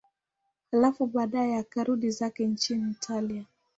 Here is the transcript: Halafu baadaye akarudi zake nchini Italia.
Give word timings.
Halafu 0.71 1.05
baadaye 1.07 1.57
akarudi 1.57 2.11
zake 2.11 2.47
nchini 2.47 2.91
Italia. 2.91 3.45